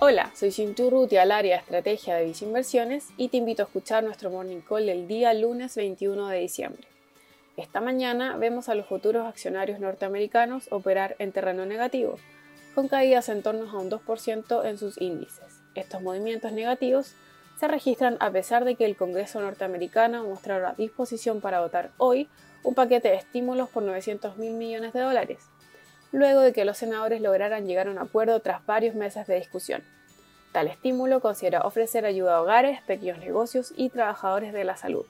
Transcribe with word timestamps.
Hola, 0.00 0.30
soy 0.32 0.52
Cintu 0.52 0.90
Ruti 0.90 1.16
al 1.16 1.32
área 1.32 1.56
de 1.56 1.60
estrategia 1.62 2.14
de 2.14 2.32
Inversiones 2.42 3.08
y 3.16 3.30
te 3.30 3.36
invito 3.36 3.62
a 3.62 3.66
escuchar 3.66 4.04
nuestro 4.04 4.30
morning 4.30 4.60
call 4.60 4.86
del 4.86 5.08
día 5.08 5.34
lunes 5.34 5.74
21 5.74 6.28
de 6.28 6.38
diciembre. 6.38 6.86
Esta 7.56 7.80
mañana 7.80 8.36
vemos 8.36 8.68
a 8.68 8.76
los 8.76 8.86
futuros 8.86 9.26
accionarios 9.26 9.80
norteamericanos 9.80 10.68
operar 10.70 11.16
en 11.18 11.32
terreno 11.32 11.66
negativo, 11.66 12.14
con 12.76 12.86
caídas 12.86 13.28
en 13.28 13.42
torno 13.42 13.68
a 13.68 13.76
un 13.76 13.90
2% 13.90 14.64
en 14.64 14.78
sus 14.78 15.00
índices. 15.00 15.62
Estos 15.74 16.00
movimientos 16.00 16.52
negativos 16.52 17.16
se 17.58 17.66
registran 17.66 18.18
a 18.20 18.30
pesar 18.30 18.64
de 18.64 18.76
que 18.76 18.84
el 18.84 18.94
Congreso 18.94 19.40
norteamericano 19.40 20.22
mostrará 20.22 20.74
disposición 20.78 21.40
para 21.40 21.60
votar 21.60 21.90
hoy 21.98 22.28
un 22.62 22.74
paquete 22.74 23.08
de 23.08 23.16
estímulos 23.16 23.68
por 23.68 23.82
900 23.82 24.36
mil 24.36 24.52
millones 24.52 24.92
de 24.92 25.00
dólares, 25.00 25.40
luego 26.12 26.40
de 26.40 26.52
que 26.52 26.64
los 26.64 26.78
senadores 26.78 27.20
lograran 27.20 27.66
llegar 27.66 27.88
a 27.88 27.90
un 27.90 27.98
acuerdo 27.98 28.40
tras 28.40 28.64
varios 28.66 28.94
meses 28.94 29.26
de 29.26 29.36
discusión. 29.36 29.82
Tal 30.52 30.66
estímulo 30.66 31.20
considera 31.20 31.60
ofrecer 31.62 32.06
ayuda 32.06 32.36
a 32.36 32.42
hogares, 32.42 32.80
pequeños 32.82 33.18
negocios 33.18 33.72
y 33.76 33.90
trabajadores 33.90 34.52
de 34.52 34.64
la 34.64 34.76
salud. 34.76 35.04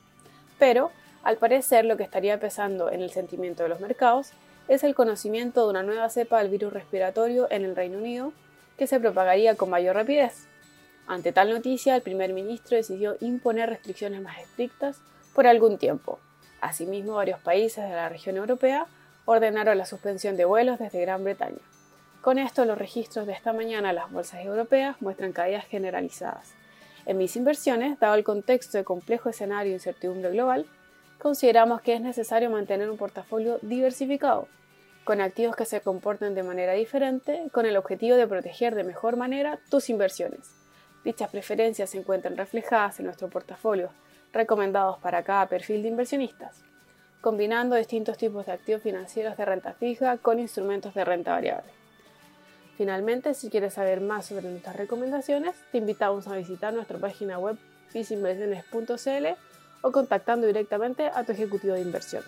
Pero, 0.58 0.90
al 1.22 1.36
parecer, 1.36 1.84
lo 1.84 1.96
que 1.96 2.02
estaría 2.02 2.40
pesando 2.40 2.90
en 2.90 3.02
el 3.02 3.10
sentimiento 3.10 3.62
de 3.62 3.68
los 3.68 3.80
mercados 3.80 4.32
es 4.66 4.84
el 4.84 4.94
conocimiento 4.94 5.64
de 5.64 5.70
una 5.70 5.82
nueva 5.82 6.10
cepa 6.10 6.38
del 6.38 6.50
virus 6.50 6.72
respiratorio 6.72 7.46
en 7.50 7.64
el 7.64 7.76
Reino 7.76 7.98
Unido 7.98 8.32
que 8.76 8.86
se 8.86 9.00
propagaría 9.00 9.54
con 9.54 9.70
mayor 9.70 9.96
rapidez. 9.96 10.46
Ante 11.06 11.32
tal 11.32 11.50
noticia, 11.50 11.96
el 11.96 12.02
primer 12.02 12.32
ministro 12.32 12.76
decidió 12.76 13.16
imponer 13.20 13.70
restricciones 13.70 14.20
más 14.20 14.38
estrictas 14.38 15.00
por 15.34 15.46
algún 15.46 15.78
tiempo. 15.78 16.18
Asimismo, 16.60 17.14
varios 17.14 17.40
países 17.40 17.88
de 17.88 17.94
la 17.94 18.08
región 18.08 18.36
europea 18.36 18.86
ordenaron 19.30 19.76
la 19.76 19.84
suspensión 19.84 20.38
de 20.38 20.46
vuelos 20.46 20.78
desde 20.78 21.02
Gran 21.02 21.22
Bretaña. 21.22 21.60
Con 22.22 22.38
esto, 22.38 22.64
los 22.64 22.78
registros 22.78 23.26
de 23.26 23.34
esta 23.34 23.52
mañana 23.52 23.90
en 23.90 23.96
las 23.96 24.10
bolsas 24.10 24.42
europeas 24.42 24.96
muestran 25.02 25.32
caídas 25.32 25.66
generalizadas. 25.66 26.54
En 27.04 27.18
mis 27.18 27.36
inversiones, 27.36 28.00
dado 28.00 28.14
el 28.14 28.24
contexto 28.24 28.78
de 28.78 28.84
complejo 28.84 29.28
escenario 29.28 29.72
de 29.72 29.76
incertidumbre 29.76 30.30
global, 30.30 30.64
consideramos 31.18 31.82
que 31.82 31.92
es 31.92 32.00
necesario 32.00 32.48
mantener 32.48 32.88
un 32.88 32.96
portafolio 32.96 33.58
diversificado, 33.60 34.48
con 35.04 35.20
activos 35.20 35.56
que 35.56 35.66
se 35.66 35.82
comporten 35.82 36.34
de 36.34 36.42
manera 36.42 36.72
diferente, 36.72 37.48
con 37.52 37.66
el 37.66 37.76
objetivo 37.76 38.16
de 38.16 38.26
proteger 38.26 38.74
de 38.74 38.84
mejor 38.84 39.18
manera 39.18 39.60
tus 39.68 39.90
inversiones. 39.90 40.54
Dichas 41.04 41.28
preferencias 41.28 41.90
se 41.90 41.98
encuentran 41.98 42.38
reflejadas 42.38 42.98
en 42.98 43.04
nuestro 43.04 43.28
portafolio, 43.28 43.90
recomendados 44.32 44.96
para 45.00 45.22
cada 45.22 45.46
perfil 45.48 45.82
de 45.82 45.88
inversionistas 45.88 46.64
combinando 47.20 47.76
distintos 47.76 48.16
tipos 48.16 48.46
de 48.46 48.52
activos 48.52 48.82
financieros 48.82 49.36
de 49.36 49.44
renta 49.44 49.72
fija 49.74 50.18
con 50.18 50.38
instrumentos 50.38 50.94
de 50.94 51.04
renta 51.04 51.32
variable. 51.32 51.70
Finalmente, 52.76 53.34
si 53.34 53.50
quieres 53.50 53.74
saber 53.74 54.00
más 54.00 54.26
sobre 54.26 54.48
nuestras 54.48 54.76
recomendaciones, 54.76 55.56
te 55.72 55.78
invitamos 55.78 56.28
a 56.28 56.36
visitar 56.36 56.72
nuestra 56.72 56.98
página 56.98 57.38
web 57.38 57.56
fisinversiones.cl 57.88 59.26
o 59.82 59.92
contactando 59.92 60.46
directamente 60.46 61.10
a 61.12 61.24
tu 61.24 61.32
ejecutivo 61.32 61.74
de 61.74 61.80
inversión. 61.80 62.22